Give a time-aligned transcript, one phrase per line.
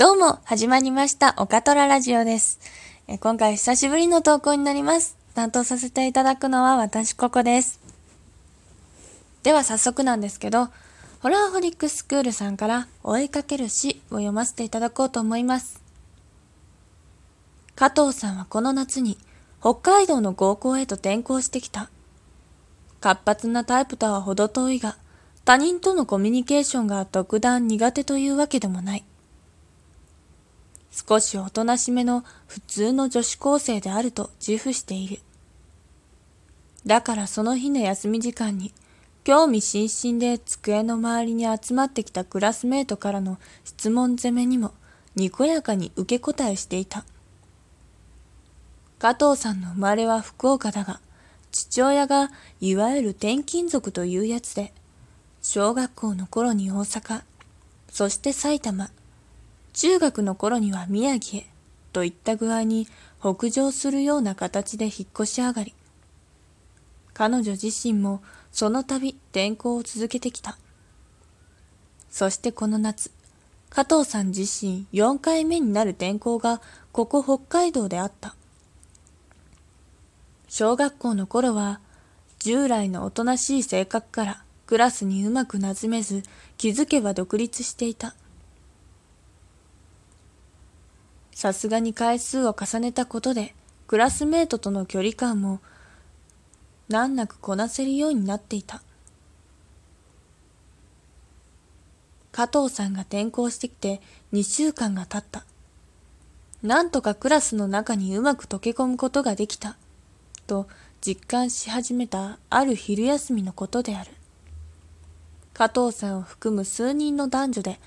[0.00, 2.58] どうも、始まりました、オカトララジオです。
[3.06, 5.18] え今回久しぶりの投稿になります。
[5.34, 7.80] 担当させていただくのは私ここです。
[9.42, 10.68] では早速なんですけど、
[11.20, 15.82] ホラーホリックスクールさんから追いかける詩を読ませていただこうと思います。
[17.76, 19.18] 加藤さんはこの夏に
[19.60, 21.90] 北海道の合校へと転校してきた。
[23.02, 24.96] 活発なタイプとは程遠いが、
[25.44, 29.04] 他人とのコミュニケーションが特段苦手というわけでもない。
[31.08, 35.20] 少しおとなしめの普通の女子高生であると自負している。
[36.84, 38.72] だからその日の休み時間に、
[39.24, 44.72] 興味津々で机の周りに集まってきたクラスメートからの質問攻めにも
[45.14, 47.04] にこやかに受け答えしていた。
[48.98, 51.00] 加藤さんの生まれは福岡だが、
[51.52, 52.30] 父親が
[52.60, 54.72] いわゆる転勤族というやつで、
[55.42, 57.22] 小学校の頃に大阪、
[57.90, 58.90] そして埼玉、
[59.72, 61.46] 中学の頃には宮城へ、
[61.92, 62.88] といった具合に
[63.20, 65.74] 北上するような形で引っ越し上がり、
[67.14, 70.56] 彼女自身もその度転校を続けてきた。
[72.10, 73.10] そしてこの夏、
[73.68, 76.60] 加藤さん自身4回目になる転校が
[76.92, 78.34] ここ北海道であった。
[80.48, 81.80] 小学校の頃は
[82.40, 86.24] 従来のおとなしい性格からクラスにうまくなじめず
[86.56, 88.14] 気づけば独立していた。
[91.40, 93.54] さすがに回数を重ねたことで
[93.86, 95.60] クラスメートとの距離感も
[96.90, 98.82] 難なくこなせるようになっていた。
[102.30, 104.02] 加藤さんが転校してきて
[104.34, 105.46] 2週間が経った。
[106.62, 109.78] なんとかクラスの中にうまく溶け込むことができた。
[110.46, 110.68] と
[111.00, 114.10] 実感し始めたある昼休みのことである。
[115.54, 117.80] 加藤さんを含む数人の男女で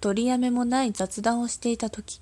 [0.00, 2.20] 取りやめもない雑談をしていた時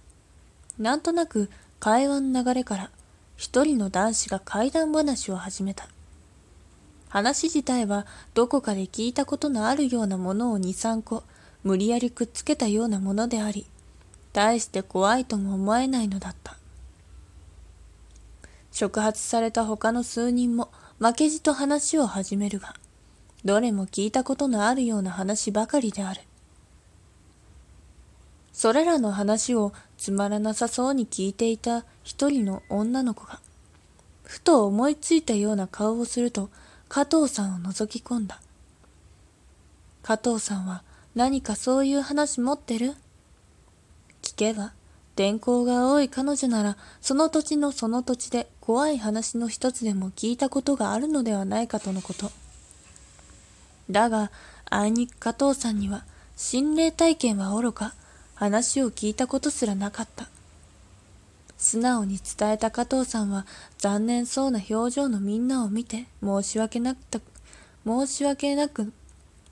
[0.79, 2.91] なんとなく会話の流れから
[3.37, 5.89] 一人の男子が怪談話を始めた
[7.09, 11.23] 話自体はどこかで聞いたことのあるようなものを23個
[11.63, 13.67] 無理やりくっつけたようなものであり
[14.33, 16.57] 大して怖いとも思えないのだった
[18.73, 22.75] 触発された他の数人も負けじと話を始めるが
[23.45, 26.23] どれも聞いたことのあるような話ばかりである。
[28.55, 33.41] それらの話をつまらなさそうに聞いていた一人の女の子が、
[34.23, 36.49] ふと思いついたような顔をすると
[36.89, 38.41] 加藤さんを覗き込んだ。
[40.03, 40.83] 加藤さんは
[41.15, 42.95] 何かそういう話持ってる？
[44.23, 44.73] 聞けば、
[45.17, 52.31] 天候が多い彼女なら、その土地のその土地で怖い話の一つでも聞いたことがあるのではないかとのこと。
[53.91, 54.31] だが、
[54.71, 56.05] あいにく加藤さんには、
[56.37, 57.95] 心霊体験はおろか、
[58.35, 60.29] 話を聞いたことすらなかった。
[61.57, 63.47] 素直に伝えた加藤さんは、
[63.79, 67.21] 残念そうな表情のみんなを見て、申し訳なくた、
[67.87, 68.93] 申し訳なく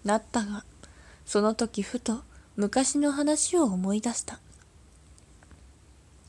[0.05, 0.65] なったが、
[1.25, 2.23] その時ふと、
[2.57, 4.41] 昔の話を思い出した。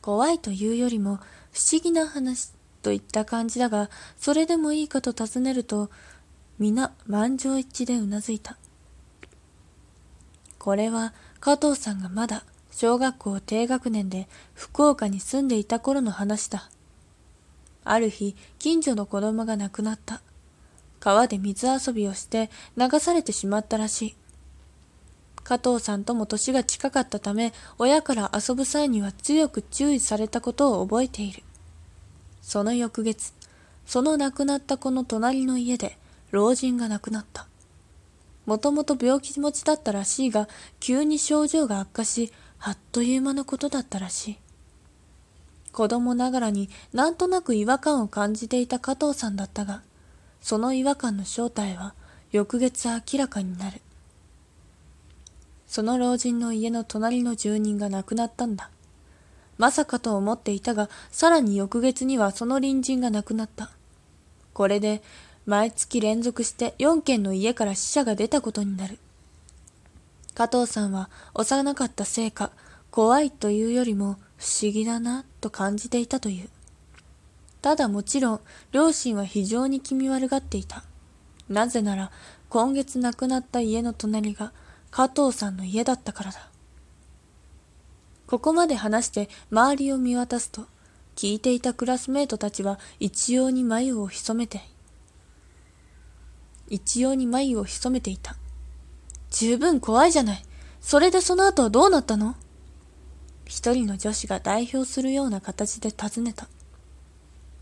[0.01, 1.17] 怖いというよりも、
[1.51, 5.89] 不思議な話といった感じだが、それでもいいかと尋ねると、
[6.59, 8.57] 皆満場一致でうなずいた。
[10.63, 16.69] これは加藤さんがまだ小学校低学年で福岡に住んでいた頃の話だ。
[17.83, 20.21] ある日、近所の子供が亡くなった。
[21.01, 24.15] 川で水遊びをして流されてしまったらしい。
[25.43, 31.43] 加藤さんとも年が近かったため、親から遊ぶ際には強く注意されたことを覚えている。
[32.41, 33.33] その翌月、
[33.85, 35.97] その亡くなった子の隣の家で、
[36.31, 37.47] 老人が亡くなった。
[38.45, 40.49] もともと病気持ちだったらしいが、
[40.79, 44.37] 急に症状が悪化し、あっという間のことだったらしい。
[45.71, 49.81] 子供ながらになんとなく違和感を感じていた加藤さんだったが、
[50.41, 51.95] その違和感の正体は
[52.31, 53.81] 翌月明らかになる。
[55.67, 58.69] その老人の家の隣の住人が亡くなったんだ。
[59.57, 63.71] まさかと思っていたが、さらに翌月にはその隣人が亡くなった。
[64.53, 65.01] これで
[65.45, 68.97] 毎月連続して4件の家から死者が出たことになる。
[70.33, 72.51] 加藤さんは幼かったせいか、
[72.91, 76.49] 怖いというよりも不思議だなと感じていたという。
[77.61, 78.39] ただもちろん、
[78.71, 80.83] 両親は非常に気味悪がっていた。
[81.49, 82.11] なぜなら、
[82.49, 84.53] 今月亡くなった家の隣が
[84.91, 86.49] 加藤さんの家だったからだ。
[88.27, 90.65] ここまで話して周りを見渡すと、
[91.15, 94.61] 聞いていたクラスメートたちは一様に眉を潜めて
[96.69, 98.35] 一様に眉を潜めていた。
[99.29, 100.43] 十分怖いじゃない。
[100.81, 102.35] それでその後はどうなったの？
[103.45, 106.47] 一人の女子が代表するような形で尋ねた。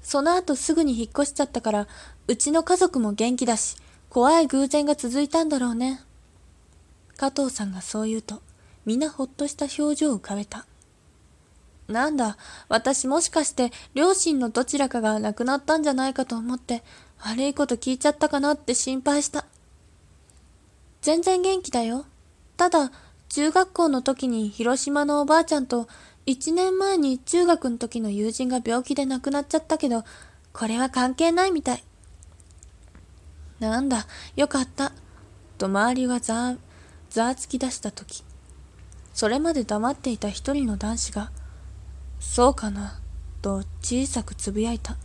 [0.01, 1.87] その後すぐに引っ越しちゃったから、
[2.27, 3.77] うちの家族も元気だし、
[4.09, 6.01] 怖い偶然が続いたんだろうね。
[7.17, 8.41] 加藤さんがそう言うと、
[8.85, 10.65] 皆ほっとした表情を浮かべた。
[11.87, 12.37] なんだ、
[12.69, 16.83] 私もしかして両親のどちらかが亡くなったんじゃないかと思って
[17.23, 19.45] 悪いこと聞いちゃったかなって心配した。
[21.01, 22.05] 全然元気だよ。
[22.57, 22.91] ただ、
[23.29, 25.87] 中学校の時に広島のおばあちゃんと
[26.25, 30.03] 1年前に中学の時の友人が病気で亡くなっちゃったけど、
[30.51, 31.83] これは関係ないみたい。
[33.59, 34.91] なんだ、よかった。
[35.57, 36.57] と周りがざー、
[37.11, 38.23] ざーつき出した時、
[39.13, 41.31] それまで黙っていた一人の男子が、
[42.19, 42.99] そうかな、
[43.41, 44.97] と小さくつぶやいた。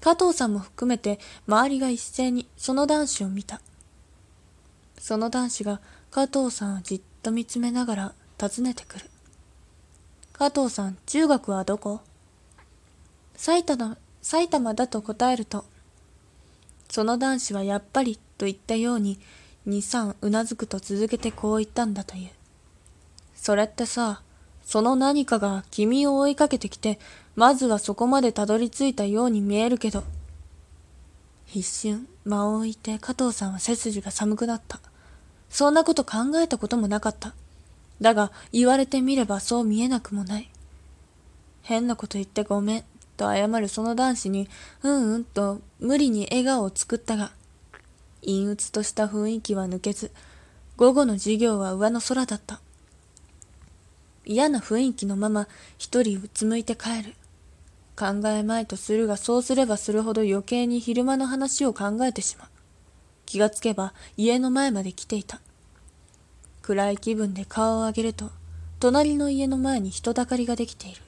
[0.00, 3.60] 加藤さんも含めて周りが一斉にその男子を見た。
[4.98, 5.80] その男子が
[6.10, 9.06] 加藤さんをじっと見つめながら尋ねてくる。
[10.32, 12.00] 加藤さん、中学はどこ？
[13.34, 15.64] 埼玉、埼玉だと答えると、
[16.88, 19.18] その男子はやっぱりと言ったように、
[19.66, 22.30] 二三うなずくと続けてこう言ったんだという。
[23.34, 24.22] それってさ、
[24.64, 26.98] その何かが君を追いかけてきて、
[27.38, 30.02] まずはそこまでたどり着いたように見えるけど。
[31.54, 34.80] 一瞬、間を置いて加藤さんは背筋が寒くなった。
[35.48, 37.36] そんなこと考えたこともなかった。
[38.00, 40.50] だが、言われてみればそう見えなくもない。
[41.62, 42.84] 変なこと言ってごめん、
[43.16, 44.48] と謝るその男子に、
[44.82, 47.30] うんうんと無理に笑顔を作ったが、
[48.22, 50.10] 陰鬱とした雰囲気は抜けず、
[50.76, 52.60] 午後の授業は上の空だった。
[54.24, 55.46] 嫌な雰囲気のまま
[55.78, 57.14] 一人うつむいて帰る。
[57.98, 62.48] 考えまいとするがそうすればするほど余計に昼間の話を考えてしまう。
[63.26, 65.40] 気がつけば家の前まで来ていた。
[66.62, 68.30] 暗い気分で顔を上げると、
[68.78, 71.02] 隣の家の前に人だかりができている。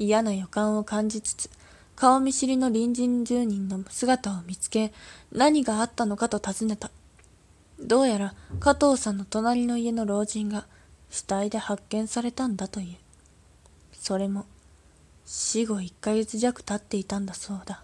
[0.00, 1.50] 嫌な予感を感じつつ、
[1.94, 4.92] 顔見知りの隣人住人の姿を見つけ、
[5.30, 6.90] 何があったのかと尋ねた。
[7.78, 10.66] どうやら加藤さんの隣の家の老人が
[11.10, 12.96] 死体で発見されたんだという。
[13.92, 14.46] それも、
[15.34, 17.82] 死後1ヶ月弱経っていたんだそうだ。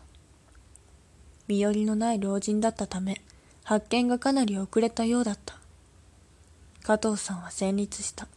[1.46, 3.22] 身寄りのない老人だったため、
[3.64, 5.56] 発見がかなり遅れたようだった。
[6.82, 8.28] 加藤さんは戦慄した。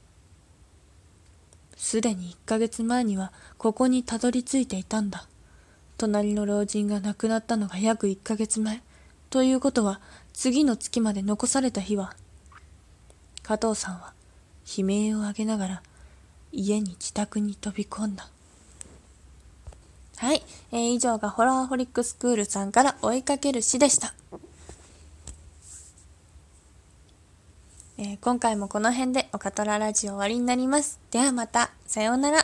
[1.76, 5.28] すでに1ヶ月前にはここにたどり着いていたんだ。
[5.98, 8.82] 隣の老人が亡くなったのが約1ヶ月前。
[9.30, 10.00] ということは、
[10.32, 12.16] 次の月まで残された日は、
[13.44, 14.14] 加藤さんは
[14.78, 15.84] 悲鳴を上げながら
[16.54, 18.30] 家に自宅に飛び込んだ。
[20.22, 24.14] はい、えー、以上がホラーホリックスクールさんから追いかける詩でした。
[27.98, 31.00] えー、今回もこの辺でおかとらラジオ終わりになります。
[31.10, 32.41] ではまた、さようなら。